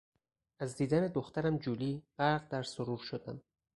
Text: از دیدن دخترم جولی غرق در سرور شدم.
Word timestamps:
از 0.59 0.75
دیدن 0.75 1.07
دخترم 1.07 1.57
جولی 1.57 2.03
غرق 2.17 2.47
در 2.47 2.63
سرور 2.63 2.97
شدم. 2.99 3.41